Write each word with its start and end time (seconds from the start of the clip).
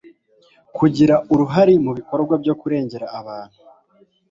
kugira 0.77 1.15
uruhare 1.33 1.73
mu 1.85 1.91
bikorwa 1.97 2.33
byokurengera 2.41 3.05
abantu 3.19 3.57